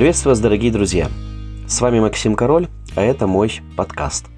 [0.00, 1.10] Приветствую вас, дорогие друзья!
[1.68, 4.28] С вами Максим Король, а это мой подкаст.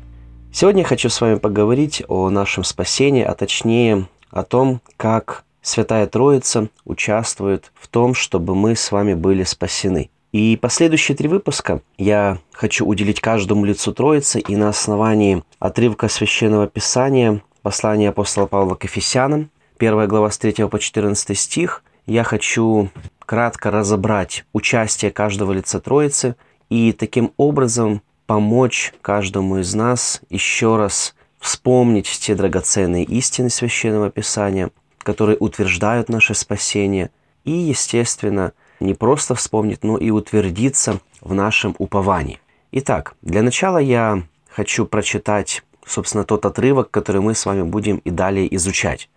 [0.53, 6.09] Сегодня я хочу с вами поговорить о нашем спасении, а точнее о том, как Святая
[6.09, 10.11] Троица участвует в том, чтобы мы с вами были спасены.
[10.33, 16.67] И последующие три выпуска я хочу уделить каждому лицу Троицы и на основании отрывка Священного
[16.67, 19.49] Писания, послания апостола Павла к Ефесянам,
[19.79, 22.91] 1 глава с 3 по 14 стих, я хочу
[23.25, 26.37] кратко разобрать участие каждого лица Троицы
[26.69, 34.71] и таким образом помочь каждому из нас еще раз вспомнить те драгоценные истины Священного Писания,
[34.99, 37.11] которые утверждают наше спасение,
[37.45, 42.41] и, естественно, не просто вспомнить, но и утвердиться в нашем уповании.
[42.71, 48.11] Итак, для начала я хочу прочитать, собственно, тот отрывок, который мы с вами будем и
[48.11, 49.11] далее изучать.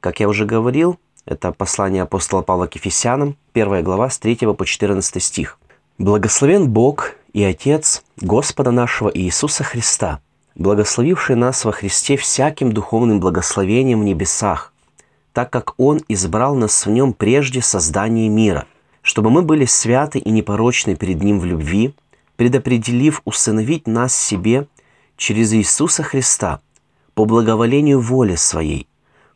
[0.00, 4.64] Как я уже говорил, это послание апостола Павла к Ефесянам, 1 глава с 3 по
[4.64, 5.58] 14 стих.
[5.98, 10.20] «Благословен Бог и Отец Господа нашего Иисуса Христа,
[10.54, 14.72] благословивший нас во Христе всяким духовным благословением в небесах,
[15.32, 18.66] так как Он избрал нас в Нем прежде создания мира,
[19.02, 21.94] чтобы мы были святы и непорочны перед Ним в любви,
[22.36, 24.66] предопределив усыновить нас себе
[25.16, 26.60] через Иисуса Христа
[27.14, 28.86] по благоволению воли Своей,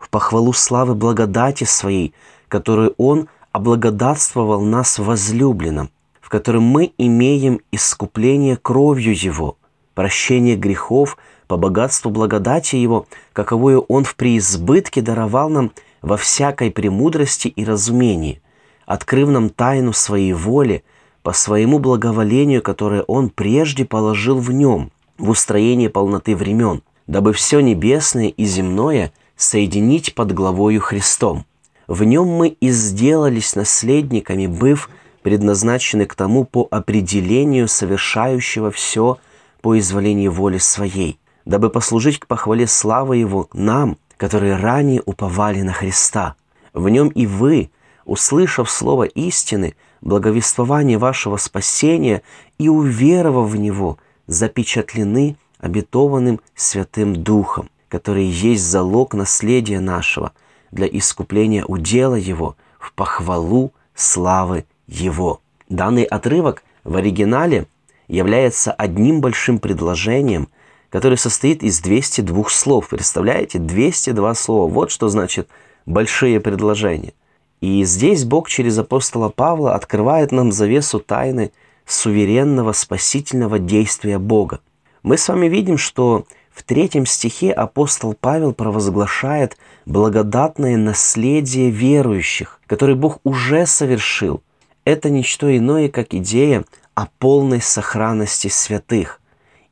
[0.04, 2.12] в похвалу славы благодати Своей,
[2.48, 9.56] которую Он облагодатствовал нас возлюбленным, в котором мы имеем искупление кровью Его,
[9.94, 17.48] прощение грехов по богатству благодати Его, каковую Он в преизбытке даровал нам во всякой премудрости
[17.48, 18.42] и разумении,
[18.84, 20.84] открыв нам тайну Своей воли
[21.22, 27.60] по Своему благоволению, которое Он прежде положил в Нем, в устроении полноты времен, дабы все
[27.60, 31.44] небесное и земное– соединить под главою Христом.
[31.86, 34.88] В нем мы и сделались наследниками, быв
[35.22, 39.18] предназначены к тому по определению совершающего все
[39.60, 45.72] по изволению воли своей, дабы послужить к похвале славы Его нам, которые ранее уповали на
[45.72, 46.34] Христа.
[46.72, 47.70] В нем и вы,
[48.04, 52.22] услышав слово истины, благовествование вашего спасения
[52.58, 60.32] и уверовав в него, запечатлены обетованным Святым Духом, который есть залог наследия нашего
[60.72, 65.40] для искупления удела Его в похвалу славы Его.
[65.68, 67.68] Данный отрывок в оригинале
[68.08, 70.48] является одним большим предложением,
[70.90, 72.88] которое состоит из 202 слов.
[72.88, 73.60] Представляете?
[73.60, 74.68] 202 слова.
[74.68, 75.48] Вот что значит
[75.86, 77.12] большие предложения.
[77.60, 81.52] И здесь Бог через апостола Павла открывает нам завесу тайны
[81.86, 84.58] суверенного спасительного действия Бога.
[85.04, 89.56] Мы с вами видим, что в третьем стихе апостол Павел провозглашает
[89.86, 94.40] благодатное наследие верующих, которое Бог уже совершил.
[94.84, 99.20] Это ничто иное, как идея о полной сохранности святых.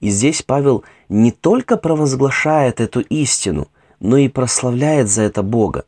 [0.00, 3.69] И здесь Павел не только провозглашает эту истину,
[4.00, 5.84] но и прославляет за это Бога.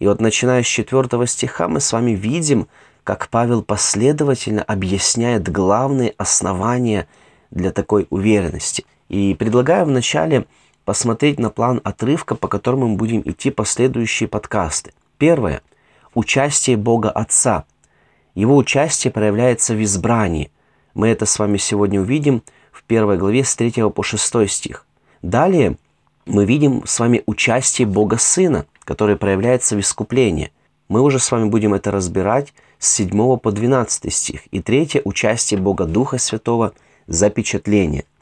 [0.00, 2.66] И вот начиная с четвертого стиха мы с вами видим,
[3.04, 7.06] как Павел последовательно объясняет главные основания
[7.52, 10.46] для такой уверенности– и предлагаю вначале
[10.84, 14.92] посмотреть на план отрывка, по которому мы будем идти последующие подкасты.
[15.18, 15.62] Первое.
[16.14, 17.64] Участие Бога Отца.
[18.34, 20.50] Его участие проявляется в избрании.
[20.94, 24.86] Мы это с вами сегодня увидим в первой главе с 3 по 6 стих.
[25.22, 25.76] Далее
[26.26, 30.52] мы видим с вами участие Бога Сына, которое проявляется в искуплении.
[30.88, 34.46] Мы уже с вами будем это разбирать с 7 по 12 стих.
[34.48, 36.72] И третье– участие Бога Духа Святого–
[37.06, 38.04] запечатление–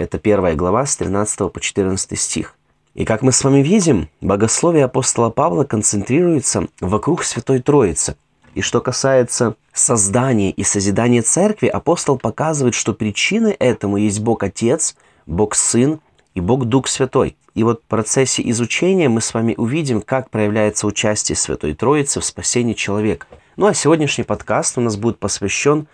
[0.00, 2.54] это первая глава с 13 по 14 стих.
[2.94, 8.16] И как мы с вами видим, богословие апостола Павла концентрируется вокруг Святой Троицы.
[8.54, 14.96] И что касается создания и созидания церкви, апостол показывает, что причиной этому есть Бог Отец,
[15.26, 16.00] Бог Сын
[16.34, 17.36] и Бог Дух Святой.
[17.54, 22.24] И вот в процессе изучения мы с вами увидим, как проявляется участие Святой Троицы в
[22.24, 23.26] спасении человека.
[23.56, 25.86] Ну а сегодняшний подкаст у нас будет посвящен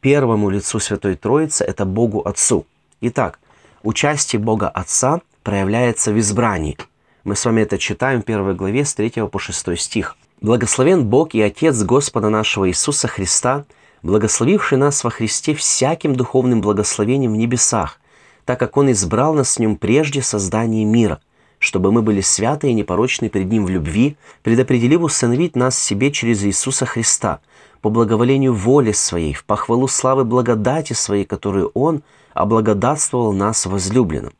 [0.00, 2.66] первому лицу Святой Троицы, это Богу Отцу.
[3.00, 3.38] Итак,
[3.86, 6.76] Участие Бога Отца проявляется в избрании.
[7.22, 10.16] Мы с вами это читаем в первой главе с 3 по 6 стих.
[10.40, 13.64] «Благословен Бог и Отец Господа нашего Иисуса Христа,
[14.02, 18.00] благословивший нас во Христе всяким духовным благословением в небесах,
[18.44, 21.20] так как Он избрал нас с Ним прежде создания мира,
[21.66, 26.44] чтобы мы были святы и непорочны перед Ним в любви, предопределив усыновить нас себе через
[26.44, 27.40] Иисуса Христа,
[27.82, 32.02] по благоволению воли Своей, в похвалу славы благодати Своей, которую Он–
[32.36, 34.32] облагодатствовал нас возлюбленным.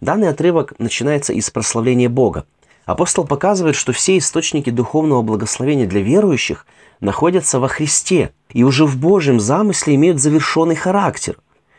[0.00, 2.44] Данный отрывок начинается из прославления Бога.
[2.84, 6.66] Апостол показывает, что все источники духовного благословения для верующих
[7.00, 11.38] находятся во Христе и уже в Божьем замысле имеют завершенный характер.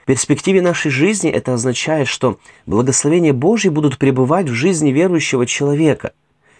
[0.10, 6.14] Перспективе нашей жизни это означает, что благословения Божьи будут пребывать в жизни верующего человека.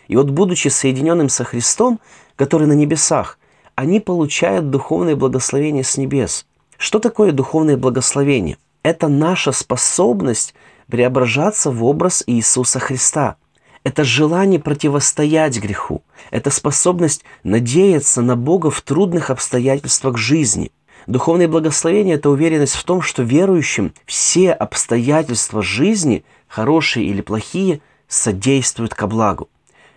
[0.08, 2.00] И вот будучи соединенным со Христом,
[2.36, 3.40] который на небесах,
[3.74, 6.46] они получают духовное благословение с небес.
[6.78, 8.60] Что такое духовное благословение?
[8.84, 10.54] Это наша способность
[10.86, 13.38] преображаться в образ Иисуса Христа.
[13.84, 16.04] Это желание противостоять греху.
[16.30, 20.70] Это способность надеяться на Бога в трудных обстоятельствах жизни.
[21.10, 28.94] Духовное благословение– это уверенность в том, что верующим все обстоятельства жизни, хорошие или плохие, содействуют
[28.94, 29.50] ко благу.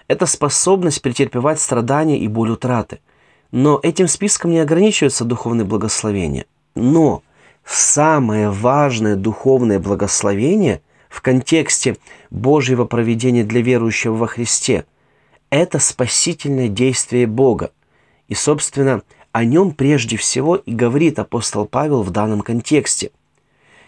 [0.08, 2.98] Это способность претерпевать страдания и боль утраты–
[3.52, 6.46] но этим списком не ограничивается духовное благословение.
[6.74, 7.22] Но
[7.64, 10.80] самое важное духовное благословение
[11.10, 11.98] в контексте
[12.30, 14.86] Божьего проведения для верующего во Христе–
[15.50, 17.72] это спасительное действие Бога.
[18.26, 23.10] И, собственно, о нем прежде всего и говорит апостол Павел в данном контексте.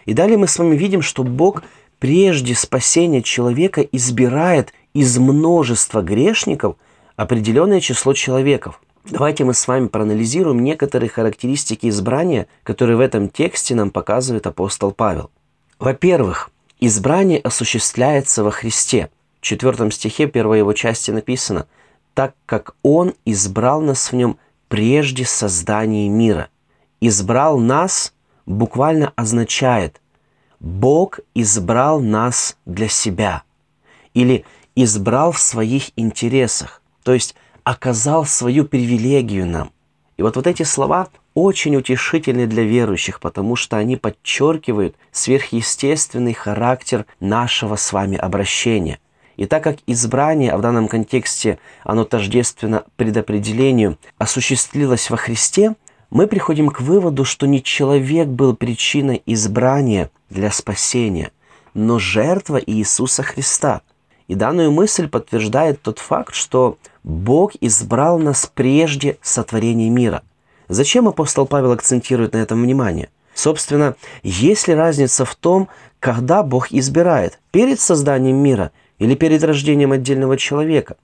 [0.05, 1.63] И далее мы с вами видим, что Бог
[1.99, 6.75] прежде спасения человека избирает из множества грешников
[7.15, 8.81] определенное число человеков.
[9.05, 14.91] Давайте мы с вами проанализируем некоторые характеристики избрания, которые в этом тексте нам показывает апостол
[14.91, 15.29] Павел.
[15.77, 16.49] Во-первых,
[16.79, 19.09] избрание осуществляется во Христе.
[19.39, 21.67] В четвертом стихе первой его части написано
[22.15, 26.49] «Так как Он избрал нас в Нем прежде создания мира».
[27.01, 28.13] «Избрал нас»
[28.45, 30.01] буквально означает
[30.59, 33.43] «Бог избрал нас для себя»
[34.13, 34.45] или
[34.75, 36.81] «избрал в своих интересах».
[37.03, 39.71] То есть оказал свою привилегию нам.
[40.17, 47.05] И вот, вот эти слова очень утешительны для верующих, потому что они подчеркивают сверхъестественный характер
[47.19, 48.99] нашего с вами обращения.
[49.37, 55.75] И так как избрание, а в данном контексте оно тождественно предопределению, осуществилось во Христе,
[56.09, 61.31] мы приходим к выводу, что не человек был причиной избрания для спасения,
[61.73, 63.81] но жертва Иисуса Христа–
[64.27, 70.23] и данную мысль подтверждает тот факт, что Бог избрал нас прежде сотворения мира.
[70.67, 73.09] Зачем апостол Павел акцентирует на этом внимание?
[73.35, 75.67] Собственно, есть ли разница в том,
[75.99, 77.39] когда Бог избирает?
[77.51, 80.97] Перед созданием мира или перед рождением отдельного человека?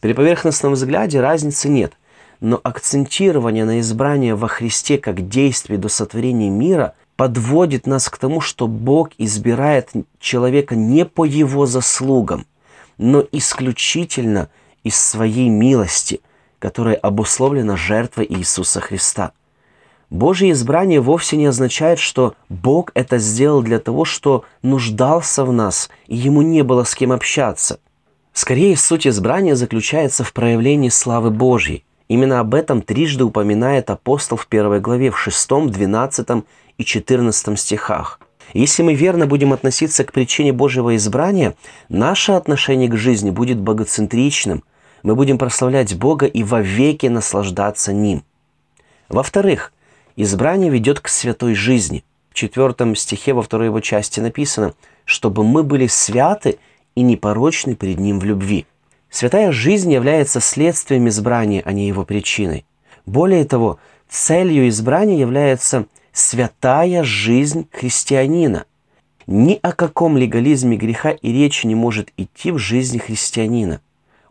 [0.00, 1.92] При поверхностном взгляде разницы нет.
[2.40, 8.40] Но акцентирование на избрание во Христе как действие до сотворения мира подводит нас к тому,
[8.40, 9.90] что Бог избирает
[10.20, 12.46] человека не по его заслугам–
[12.98, 14.50] но исключительно
[14.82, 16.20] из своей милости,
[16.58, 19.32] которая обусловлена жертвой Иисуса Христа.
[20.10, 25.90] Божье избрание вовсе не означает, что Бог это сделал для того, что нуждался в нас,
[26.06, 27.78] и ему не было с кем общаться.
[28.32, 31.84] Скорее, суть избрания заключается в проявлении славы Божьей.
[32.08, 36.44] Именно об этом трижды упоминает апостол в первой главе, в 6, 12
[36.78, 38.20] и 14 стихах.
[38.54, 41.54] Если мы верно будем относиться к причине Божьего избрания,
[41.90, 44.64] наше отношение к жизни будет богоцентричным.
[45.02, 48.24] Мы будем прославлять Бога и вовеки наслаждаться Ним.
[49.10, 49.72] Во-вторых,
[50.18, 52.04] избрание ведет к святой жизни.
[52.30, 54.74] В четвертом стихе во второй его части написано,
[55.04, 56.58] чтобы мы были святы
[56.94, 58.66] и непорочны пред Ним в любви.
[59.10, 62.66] Святая жизнь является следствием избрания, а не его причиной.
[63.06, 68.64] Более того, целью избрания является святая жизнь христианина.
[69.28, 73.80] Ни о каком легализме греха и речи не может идти в жизни христианина.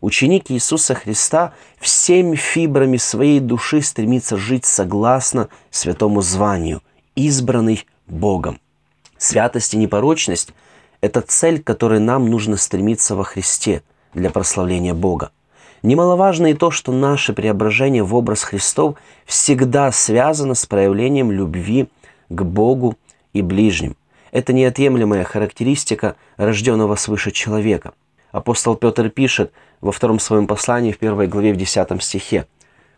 [0.00, 6.82] Ученик Иисуса Христа всеми фибрами своей души стремится жить согласно святому званию,
[7.16, 8.60] избранный Богом.
[9.16, 10.52] Святость и непорочность–
[11.00, 13.82] это цель, к которой нам нужно стремиться во Христе
[14.14, 15.32] для прославления Бога.
[15.82, 21.88] Немаловажно и то, что наше преображение в образ Христов всегда связано с проявлением любви
[22.28, 22.96] к Богу
[23.32, 23.96] и ближним.
[24.30, 27.92] Это неотъемлемая характеристика рожденного свыше человека.
[28.30, 32.46] Апостол Петр пишет во втором своем послании в первой главе в десятом стихе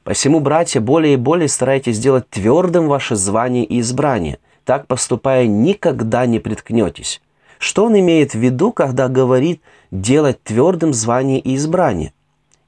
[0.04, 4.38] «Посему, братья, более и более старайтесь сделать твердым ваше звание и избрание.
[4.64, 7.20] Так поступая, никогда не приткнетесь».
[7.58, 9.60] Что он имеет в виду, когда говорит
[9.90, 12.14] «делать твердым звание и избрание»?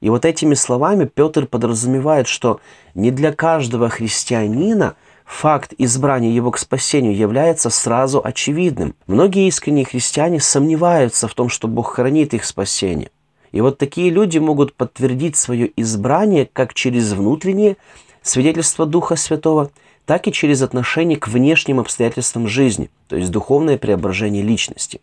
[0.01, 2.59] И вот этими словами Петр подразумевает, что
[2.93, 8.95] не для каждого христианина факт избрания его к спасению является сразу очевидным.
[9.07, 13.09] Многие искренние христиане сомневаются в том, что Бог хранит их спасение.
[13.53, 17.77] И вот такие люди могут подтвердить свое избрание как через внутреннее
[18.21, 19.71] свидетельство Духа Святого,
[20.05, 24.99] так и через отношение к внешним обстоятельствам жизни, то есть духовное преображение личности.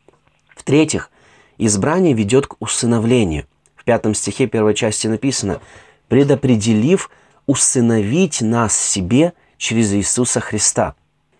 [0.54, 1.10] В-третьих,
[1.56, 3.46] избрание ведет к усыновлению–
[3.80, 5.58] в пятом стихе первой части написано
[6.08, 7.10] «предопределив
[7.46, 10.94] усыновить нас себе через Иисуса Христа».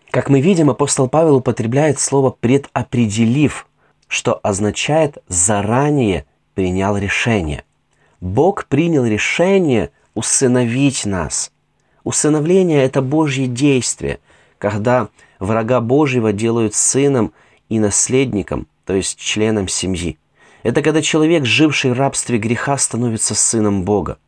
[0.09, 3.67] Как мы видим, апостол Павел употребляет слово «предопределив»,
[4.07, 7.63] что означает «заранее принял решение».
[8.19, 11.51] Бог принял решение усыновить нас.
[12.03, 14.19] Усыновление– это Божье действие,
[14.59, 17.33] когда врага Божьего делают сыном
[17.69, 20.19] и наследником, то есть членом семьи.
[20.61, 24.19] Это когда человек, живший в рабстве греха, становится сыном Бога.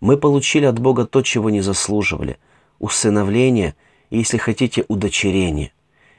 [0.00, 2.38] Мы получили от Бога то, чего не заслуживали–
[2.78, 3.74] усыновление–
[4.10, 5.72] если хотите, удочерение.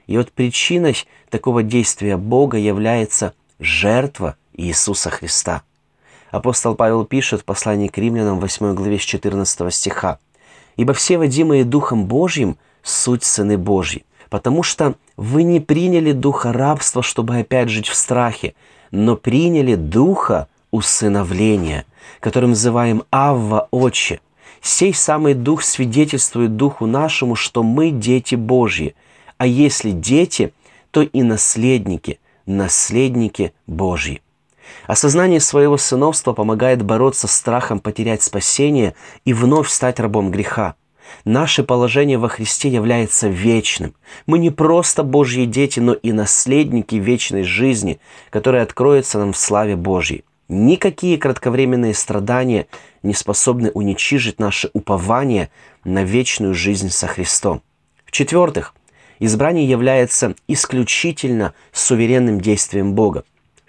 [0.07, 0.95] И вот причиной
[1.29, 5.61] такого действия Бога является жертва Иисуса Христа.
[6.31, 10.19] Апостол Павел пишет в послании к римлянам 8 главе с 14 стиха.
[10.75, 17.01] «Ибо все водимые Духом Божьим– суть сыны Божьи, потому что вы не приняли духа рабства,
[17.01, 18.53] чтобы опять жить в страхе,
[18.91, 21.85] но приняли духа усыновления,
[22.19, 24.19] которым называем Авва Отче,
[24.61, 28.95] Сей самый Дух свидетельствует Духу нашему, что мы дети Божьи,
[29.37, 30.51] а если дети,
[30.91, 34.21] то и наследники, наследники Божьи.
[34.85, 38.95] Осознание своего сыновства помогает бороться с страхом потерять спасение
[39.25, 40.75] и вновь стать рабом греха.
[41.25, 43.93] Наше положение во Христе является вечным.
[44.25, 49.75] Мы не просто Божьи дети, но и наследники вечной жизни, которая откроется нам в славе
[49.75, 50.23] Божьей.
[50.49, 52.67] Никакие кратковременные страдания
[53.03, 55.49] не способны уничижить наше упование
[55.83, 57.61] на вечную жизнь со Христом.
[58.05, 58.73] В-четвертых,
[59.19, 63.25] избрание является исключительно суверенным действием Бога.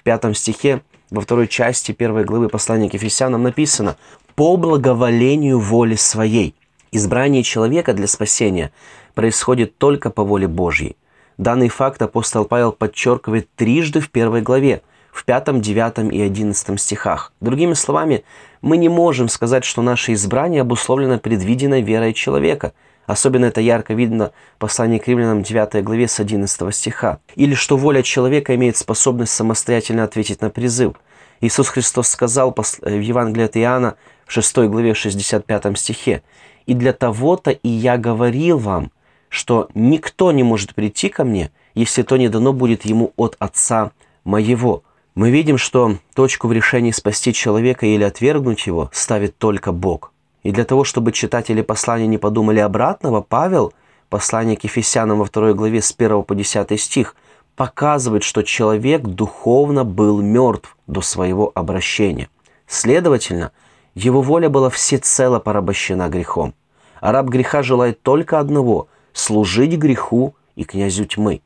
[0.08, 3.98] Пятом стихе, во второй части первой главы послания к Ефесянам написано
[4.36, 6.54] «по благоволению воли своей».
[6.90, 8.72] Избрание человека для спасения
[9.12, 10.96] происходит только по воле Божьей.
[11.36, 14.80] Данный факт апостол Павел подчеркивает трижды в первой главе–
[15.12, 17.32] в 5, 9 и 11 стихах.
[17.40, 18.24] Другими словами,
[18.62, 22.72] мы не можем сказать, что наше избрание обусловлено предвиденной верой человека.
[23.08, 27.20] Особенно это ярко видно в послании к римлянам 9 главе с 11 стиха.
[27.36, 30.92] Или что воля человека имеет способность самостоятельно ответить на призыв.
[31.40, 33.96] Иисус Христос сказал в Евангелии от Иоанна
[34.26, 36.22] в 6 главе 65 стихе,
[36.66, 38.92] «И для того-то и я говорил вам,
[39.30, 43.92] что никто не может прийти ко мне, если то не дано будет ему от Отца
[44.24, 44.82] моего
[45.14, 50.12] мы видим, что точку в решении спасти человека или отвергнуть его ставит только Бог.
[50.42, 53.72] И для того, чтобы читатели послания не подумали обратного, Павел,
[54.08, 57.16] послание к Ефесянам во второй главе с 1 по 10 стих,
[57.56, 62.28] показывает, что человек духовно был мертв до своего обращения.
[62.66, 63.50] Следовательно,
[63.94, 66.54] его воля была всецело порабощена грехом.
[67.00, 71.40] А раб греха желает только одного– служить греху и князю тьмы.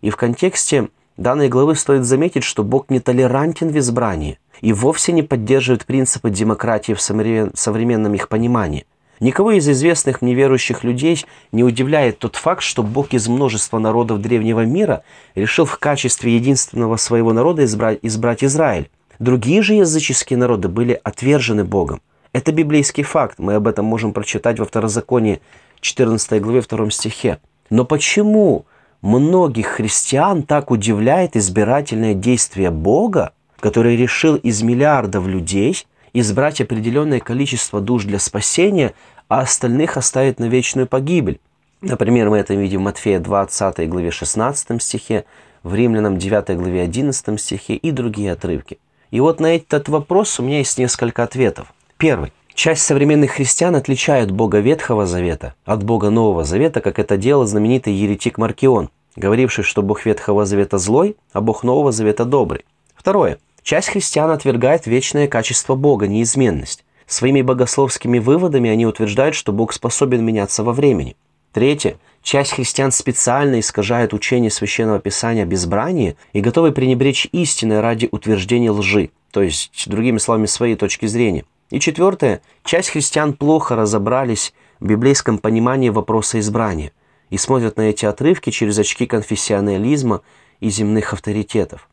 [0.00, 5.12] И в контексте данной главы стоит заметить, что Бог не толерантен в избрании и вовсе
[5.12, 8.86] не поддерживает принципы демократии в современном их понимании.
[9.20, 14.20] Никого из известных мне верующих людей не удивляет тот факт, что Бог из множества народов
[14.20, 15.04] древнего мира
[15.34, 18.90] решил в качестве единственного своего народа избрать, избрать Израиль.
[19.20, 22.02] Другие же языческие народы были отвержены Богом.
[22.32, 25.40] Это библейский факт, мы об этом можем прочитать во Второзаконии
[25.80, 27.38] 14 главе 2 стихе.
[27.70, 28.66] Но почему
[29.04, 37.82] многих христиан так удивляет избирательное действие Бога, который решил из миллиардов людей избрать определенное количество
[37.82, 38.94] душ для спасения,
[39.28, 41.38] а остальных оставить на вечную погибель.
[41.82, 45.26] Например, мы это видим в Матфея 20 главе 16 стихе,
[45.62, 48.78] в Римлянам 9 главе 11 стихе и другие отрывки.
[49.10, 51.74] И вот на этот вопрос у меня есть несколько ответов.
[51.98, 52.32] Первый.
[52.54, 57.92] Часть современных христиан отличает Бога Ветхого Завета от Бога Нового Завета, как это делал знаменитый
[57.92, 62.64] еретик Маркион, говоривший, что Бог Ветхого Завета злой, а Бог Нового Завета добрый.
[62.94, 63.38] Второе.
[63.64, 66.84] Часть христиан отвергает вечное качество Бога, неизменность.
[67.06, 71.16] Своими богословскими выводами они утверждают, что Бог способен меняться во времени.
[71.52, 71.96] Третье.
[72.22, 78.70] Часть христиан специально искажает учение Священного Писания о безбрании и готовы пренебречь истиной ради утверждения
[78.70, 81.44] лжи, то есть, другими словами, своей точки зрения.
[81.74, 86.92] И четвертое, часть христиан плохо разобрались в библейском понимании вопроса избрания
[87.30, 90.20] и смотрят на эти отрывки через очки конфессионализма
[90.60, 91.88] и земных авторитетов.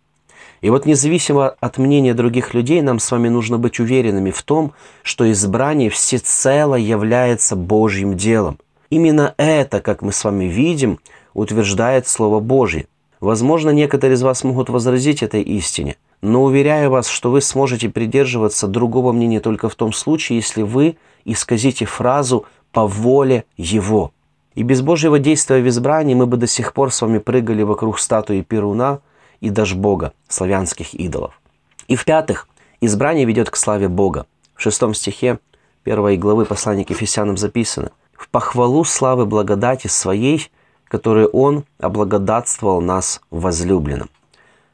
[0.62, 4.74] И вот независимо от мнения других людей, нам с вами нужно быть уверенными в том,
[5.02, 8.60] что избрание всецело является Божьим делом.
[8.92, 11.00] Именно это, как мы с вами видим,
[11.34, 12.86] утверждает Слово Божье.
[13.20, 18.68] Возможно, некоторые из вас могут возразить этой истине– но уверяю вас, что вы сможете придерживаться
[18.68, 24.12] другого мнения только в том случае, если вы исказите фразу «по воле Его».
[24.54, 28.00] И без Божьего действия в избрании мы бы до сих пор с вами прыгали вокруг
[28.00, 29.00] статуи Перуна
[29.40, 31.40] и Дашбога, славянских идолов.
[31.88, 32.48] И в-пятых,
[32.84, 34.26] Избрание ведет к славе Бога.
[34.56, 35.40] В шестом стихе
[35.84, 40.50] первой главы послания к Ефесянам записано «В похвалу славы благодати своей,
[40.88, 44.10] которую Он облагодатствовал нас в возлюбленном».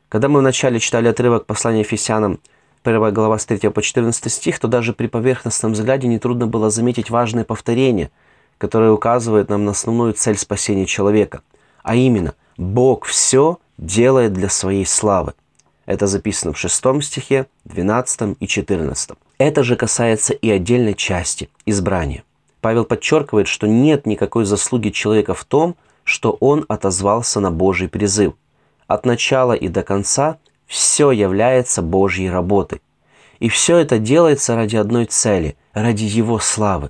[0.09, 2.39] Когда мы вначале читали отрывок послания Ефесянам,
[2.83, 7.09] 1 глава с 3 по 14 стих, то даже при поверхностном взгляде нетрудно было заметить
[7.09, 8.09] важные повторения,
[8.57, 11.41] которые указывают нам на основную цель спасения человека,
[11.83, 15.33] а именно «Бог все делает для своей славы».
[15.85, 19.09] Это записано в 6 стихе, 12 и 14.
[19.37, 22.23] Это же касается и отдельной части– избрания.
[22.61, 28.33] Павел подчеркивает, что нет никакой заслуги человека в том, что он отозвался на Божий призыв.
[28.87, 32.81] От начала и до конца все является Божьей работой.
[33.39, 36.89] И все это делается ради одной цели– ради Его славы.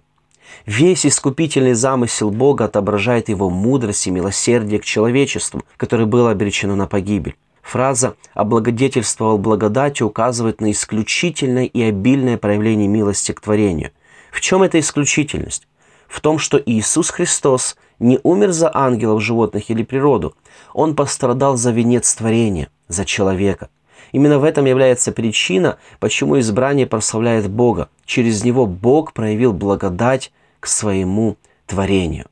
[0.66, 6.88] Весь искупительный замысел Бога отображает Его мудрость и милосердие к человечеству, которое было обречено на
[6.88, 7.36] погибель.
[7.62, 13.92] Фраза «облагодетельствовал благодатью» указывает на исключительное и обильное проявление милости к творению.
[14.32, 15.68] В чем эта исключительность?
[16.08, 20.36] В том, что Иисус Христос не умер за ангелов, животных или природу.
[20.74, 23.70] Он пострадал за венец творения, за человека.
[24.12, 27.90] Именно в этом является причина, почему избрание прославляет Бога.
[28.06, 32.28] Через него Бог проявил благодать к своему творению.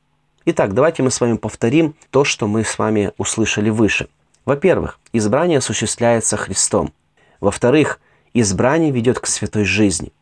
[0.46, 4.08] Итак, давайте мы с вами повторим то, что мы с вами услышали выше.
[4.46, 6.94] Во-первых, избрание осуществляется Христом.
[7.42, 8.00] Во-вторых,
[8.34, 10.14] избрание ведет к святой жизни.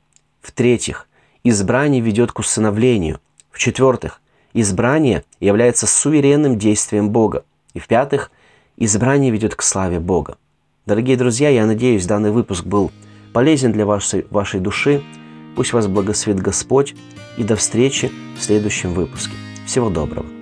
[0.42, 1.08] В-третьих,
[1.44, 3.20] избрание ведет к усыновлению.
[3.52, 4.22] В-четвертых,
[4.54, 7.44] избрание является суверенным действием Бога.
[7.74, 8.32] И в-пятых,
[8.78, 10.38] избрание ведет к славе Бога.
[10.86, 12.92] Дорогие друзья, я надеюсь, данный выпуск был
[13.32, 15.02] полезен для вашей, вашей души.
[15.56, 16.96] Пусть вас благословит Господь.
[17.38, 19.34] И до встречи в следующем выпуске.
[19.66, 20.33] Всего доброго.